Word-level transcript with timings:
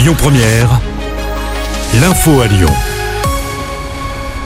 Lyon 0.00 0.14
Première, 0.16 0.80
l'info 2.00 2.40
à 2.40 2.46
Lyon. 2.46 2.72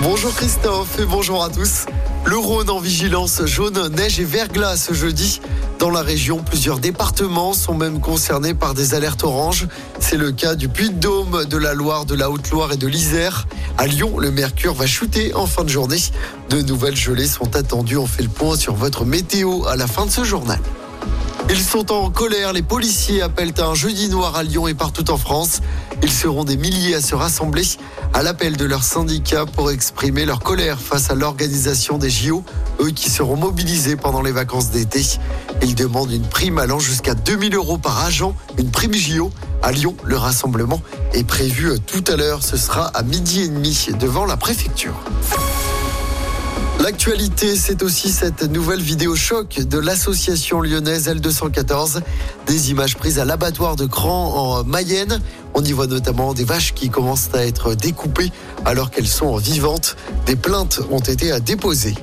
Bonjour 0.03 0.35
Christophe 0.35 0.99
et 0.99 1.05
bonjour 1.05 1.45
à 1.45 1.49
tous. 1.49 1.87
Le 2.25 2.37
Rhône 2.37 2.71
en 2.71 2.81
vigilance 2.81 3.41
jaune, 3.45 3.89
neige 3.95 4.19
et 4.19 4.25
verglas 4.25 4.77
ce 4.77 4.95
jeudi. 4.95 5.41
Dans 5.79 5.91
la 5.91 6.03
région, 6.03 6.39
plusieurs 6.39 6.81
départements 6.81 7.53
sont 7.53 7.75
même 7.75 8.01
concernés 8.01 8.53
par 8.53 8.75
des 8.75 8.95
alertes 8.95 9.23
oranges. 9.23 9.69
C'est 10.01 10.17
le 10.17 10.33
cas 10.33 10.57
du 10.57 10.69
Puy-de-Dôme, 10.69 11.45
de 11.45 11.57
la 11.57 11.73
Loire, 11.73 12.05
de 12.05 12.17
la 12.17 12.31
Haute-Loire 12.31 12.73
et 12.73 12.77
de 12.77 12.89
l'Isère. 12.89 13.47
À 13.79 13.87
Lyon, 13.87 14.19
le 14.19 14.33
mercure 14.33 14.75
va 14.75 14.89
chuter 14.89 15.35
en 15.35 15.47
fin 15.47 15.63
de 15.63 15.69
journée. 15.69 16.03
De 16.51 16.63
nouvelles 16.63 16.97
gelées 16.97 17.29
sont 17.29 17.55
attendues. 17.55 17.97
On 17.97 18.09
fait 18.09 18.25
le 18.25 18.29
point 18.29 18.57
sur 18.57 18.75
votre 18.75 19.05
météo 19.05 19.67
à 19.67 19.77
la 19.77 19.87
fin 19.87 20.05
de 20.05 20.11
ce 20.11 20.25
journal. 20.25 20.59
Ils 21.51 21.61
sont 21.61 21.93
en 21.93 22.11
colère. 22.11 22.53
Les 22.53 22.63
policiers 22.63 23.23
appellent 23.23 23.55
à 23.59 23.67
un 23.67 23.75
jeudi 23.75 24.09
noir 24.09 24.37
à 24.37 24.43
Lyon 24.43 24.67
et 24.67 24.75
partout 24.75 25.11
en 25.11 25.17
France. 25.17 25.61
Ils 26.03 26.11
seront 26.11 26.45
des 26.45 26.57
milliers 26.57 26.95
à 26.95 27.01
se 27.01 27.15
rassembler 27.15 27.65
à 28.13 28.23
l'appel 28.23 28.57
de 28.57 28.65
leur 28.65 28.83
syndicat 28.83 29.45
pour 29.47 29.71
exprimer 29.71 30.25
leur 30.25 30.41
colère 30.41 30.79
face 30.81 31.11
à 31.11 31.15
l'organisation 31.15 31.99
des 31.99 32.11
JO, 32.11 32.45
eux 32.81 32.91
qui 32.91 33.11
seront 33.11 33.37
mobilisés 33.37 33.97
pendant 33.97 34.23
les 34.23 34.33
vacances 34.33 34.71
d'été. 34.71 35.03
Ils 35.63 35.75
demandent 35.75 36.13
une 36.13 36.27
prime 36.27 36.59
allant 36.59 36.79
jusqu'à 36.79 37.15
2000 37.15 37.55
euros 37.55 37.79
par 37.79 38.05
agent, 38.05 38.35
une 38.59 38.71
prime 38.71 38.95
JO. 38.95 39.31
À 39.63 39.73
Lyon, 39.73 39.97
le 40.05 40.17
rassemblement 40.17 40.81
est 41.13 41.25
prévu 41.25 41.71
tout 41.87 42.05
à 42.09 42.17
l'heure. 42.17 42.43
Ce 42.43 42.57
sera 42.57 42.87
à 42.89 43.03
midi 43.03 43.43
et 43.43 43.49
demi 43.49 43.89
devant 43.99 44.25
la 44.25 44.37
préfecture. 44.37 44.95
L'actualité, 46.85 47.57
c'est 47.57 47.83
aussi 47.83 48.11
cette 48.13 48.43
nouvelle 48.43 48.83
vidéo 48.83 49.17
choc 49.17 49.59
de 49.59 49.79
l'association 49.79 50.61
lyonnaise 50.61 51.09
L214. 51.09 52.03
Des 52.47 52.71
images 52.73 52.97
prises 52.97 53.19
à 53.19 53.25
l'abattoir 53.25 53.75
de 53.75 53.87
Cran 53.87 54.35
en 54.35 54.65
Mayenne. 54.65 55.19
On 55.55 55.65
y 55.65 55.73
voit 55.73 55.87
notamment 55.87 56.35
des 56.35 56.45
vaches 56.45 56.75
qui 56.75 56.91
commencent 56.91 57.31
à 57.33 57.47
être 57.47 57.75
découpées 57.75 58.31
alors 58.67 58.91
qu'elles 58.91 59.09
sont 59.09 59.35
vivantes. 59.39 59.97
Des 60.27 60.37
plaintes 60.37 60.83
ont 60.91 60.99
été 60.99 61.41
déposées. 61.41 61.95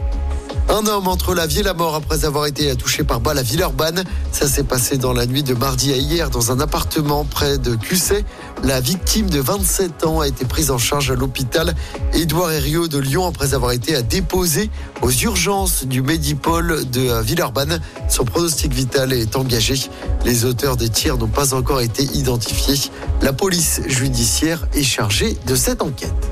Un 0.70 0.86
homme 0.86 1.08
entre 1.08 1.34
la 1.34 1.48
vie 1.48 1.60
et 1.60 1.64
la 1.64 1.74
mort 1.74 1.96
après 1.96 2.26
avoir 2.26 2.46
été 2.46 2.74
touché 2.76 3.04
par 3.04 3.20
balle 3.20 3.38
à 3.38 3.42
Villeurbanne. 3.42 4.04
Ça 4.32 4.48
s'est 4.48 4.64
passé 4.64 4.98
dans 4.98 5.12
la 5.12 5.26
nuit 5.26 5.44
de 5.44 5.54
mardi 5.54 5.92
à 5.92 5.98
hier 5.98 6.30
dans 6.30 6.52
un 6.52 6.60
appartement 6.60 7.26
près 7.26 7.58
de 7.58 7.76
Cusset. 7.76 8.24
La 8.64 8.80
victime 8.80 9.30
de 9.30 9.40
27 9.40 10.06
ans 10.06 10.22
a 10.22 10.28
été 10.28 10.46
prise 10.46 10.72
en 10.72 10.78
charge 10.78 11.12
à 11.12 11.16
l'hôpital 11.16 11.76
Édouard 12.14 12.52
Herriot 12.52 12.88
de 12.88 13.00
Lyon 13.00 13.28
après 13.28 13.54
avoir 13.54 13.72
été 13.72 14.02
déposé 14.04 14.70
aux 15.02 15.12
urgences 15.12 15.86
du 15.86 16.02
Médipôle 16.02 16.90
de 16.90 17.22
Villeurbanne. 17.22 17.82
Son 18.08 18.24
pronostic 18.24 18.74
vital 18.74 19.12
est 19.14 19.36
engagé. 19.36 19.76
Les 20.26 20.46
auteurs 20.46 20.78
des 20.78 20.90
tirs 20.90 21.18
n'ont 21.18 21.28
pas 21.28 21.54
encore 21.54 21.82
été 21.82 22.04
identifiés. 22.04 22.92
La 23.22 23.34
police 23.34 23.82
judiciaire 23.88 24.68
est 24.74 24.84
chargée 24.84 25.38
de 25.46 25.56
cette 25.56 25.82
enquête. 25.82 26.31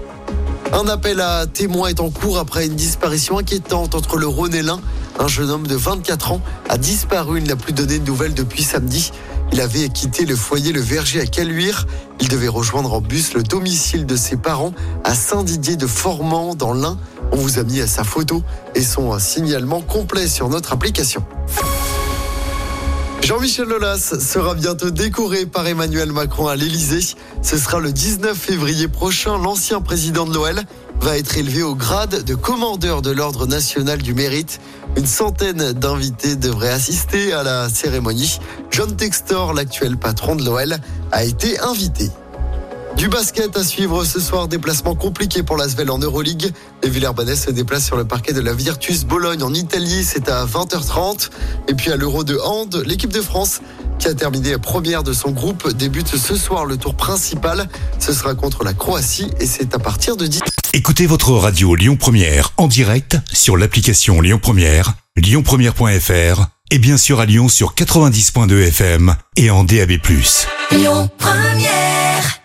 Un 0.72 0.88
appel 0.88 1.20
à 1.20 1.48
témoins 1.48 1.90
est 1.90 2.00
en 2.00 2.10
cours 2.10 2.38
après 2.38 2.68
une 2.68 2.76
disparition 2.76 3.40
inquiétante 3.40 3.96
entre 3.96 4.18
le 4.18 4.28
Rhône 4.28 4.54
et 4.54 4.62
l'Ain. 4.62 4.80
Un 5.18 5.28
jeune 5.28 5.50
homme 5.50 5.66
de 5.66 5.76
24 5.76 6.34
ans 6.34 6.42
a 6.70 6.78
disparu. 6.78 7.40
Il 7.40 7.48
n'a 7.48 7.56
plus 7.56 7.74
donné 7.74 7.98
de 7.98 8.06
nouvelles 8.06 8.36
depuis 8.36 8.64
samedi. 8.64 9.12
Il 9.52 9.62
avait 9.62 9.90
quitté 9.90 10.26
le 10.26 10.36
foyer 10.36 10.72
Le 10.72 10.80
Verger 10.80 11.22
à 11.22 11.26
Caluire. 11.26 11.88
Il 12.22 12.28
devait 12.28 12.48
rejoindre 12.48 12.94
en 12.94 13.02
bus 13.02 13.34
le 13.34 13.42
domicile 13.42 14.06
de 14.06 14.16
ses 14.16 14.38
parents 14.38 14.74
à 15.04 15.16
Saint-Didier 15.16 15.76
de 15.76 15.88
Formand 15.88 16.54
dans 16.54 16.74
l'Ain. 16.74 17.00
On 17.32 17.38
vous 17.38 17.58
a 17.58 17.64
mis 17.64 17.82
à 17.82 17.88
sa 17.88 18.04
photo 18.04 18.44
et 18.76 18.84
son 18.84 19.18
signalement 19.18 19.82
complet 19.82 20.28
sur 20.28 20.50
notre 20.50 20.74
application. 20.74 21.24
Jean-Michel 23.22 23.68
Lolas 23.68 24.16
sera 24.20 24.56
bientôt 24.56 24.90
décoré 24.90 25.46
par 25.46 25.68
Emmanuel 25.68 26.12
Macron 26.12 26.48
à 26.48 26.56
l'Elysée. 26.56 27.16
Ce 27.42 27.58
sera 27.58 27.80
le 27.80 27.92
19 27.92 28.36
février 28.36 28.88
prochain. 28.88 29.38
L'ancien 29.38 29.82
président 29.82 30.26
de 30.26 30.34
l'OL 30.34 30.62
va 31.02 31.18
être 31.18 31.38
élevé 31.38 31.62
au 31.62 31.76
grade 31.76 32.24
de 32.24 32.36
commandeur 32.36 33.02
de 33.02 33.12
l'Ordre 33.12 33.46
national 33.46 34.02
du 34.02 34.14
mérite. 34.14 34.60
Une 34.98 35.06
centaine 35.06 35.74
d'invités 35.74 36.36
devraient 36.36 36.72
assister 36.72 37.34
à 37.34 37.44
la 37.44 37.70
cérémonie. 37.70 38.40
John 38.72 38.96
Textor, 38.96 39.54
l'actuel 39.54 39.98
patron 39.98 40.36
de 40.36 40.44
l'OL, 40.44 40.78
a 41.12 41.24
été 41.24 41.60
invité. 41.60 42.10
Du 43.00 43.08
basket 43.08 43.56
à 43.56 43.64
suivre 43.64 44.04
ce 44.04 44.20
soir, 44.20 44.50
déplacement 44.50 44.94
compliqué 44.94 45.42
pour 45.42 45.56
l'Asvel 45.56 45.90
en 45.90 46.00
Euroleague. 46.00 46.52
Les 46.84 46.90
Villers-Banais 46.90 47.38
se 47.38 47.50
déplacent 47.50 47.86
sur 47.86 47.96
le 47.96 48.04
parquet 48.04 48.34
de 48.34 48.42
la 48.42 48.54
Virtus 48.54 49.06
Bologne 49.06 49.42
en 49.42 49.54
Italie, 49.54 50.04
c'est 50.04 50.28
à 50.28 50.46
20h30. 50.46 51.30
Et 51.70 51.76
puis 51.76 51.94
à 51.94 51.96
l'Euro 51.96 52.26
de 52.26 52.38
Hand, 52.44 52.84
l'équipe 52.86 53.14
de 53.14 53.22
France 53.22 53.62
qui 54.00 54.10
a 54.10 54.14
terminé 54.14 54.58
première 54.58 55.04
de 55.04 55.14
son 55.14 55.32
groupe 55.32 55.72
débute 55.72 56.10
ce 56.10 56.36
soir 56.36 56.66
le 56.66 56.76
tour 56.76 56.94
principal. 56.94 57.70
Ce 58.00 58.12
sera 58.12 58.36
contre 58.36 58.66
la 58.66 58.74
Croatie 58.74 59.32
et 59.40 59.46
c'est 59.46 59.74
à 59.74 59.80
partir 59.80 60.18
de 60.18 60.28
10. 60.28 60.42
Écoutez 60.74 61.06
votre 61.06 61.32
radio 61.32 61.76
Lyon 61.76 61.96
Première 61.96 62.52
en 62.58 62.68
direct 62.68 63.18
sur 63.32 63.56
l'application 63.56 64.20
Lyon 64.20 64.40
Première, 64.42 64.96
lyonpremière.fr 65.16 66.48
et 66.70 66.80
bien 66.80 66.98
sûr 66.98 67.22
à 67.22 67.26
Lyon 67.26 67.48
sur 67.48 67.76
90.2 67.76 68.68
FM 68.68 69.16
et 69.38 69.52
en 69.52 69.64
DAB+. 69.64 69.94
Lyon 70.72 71.10
Première 71.18 72.40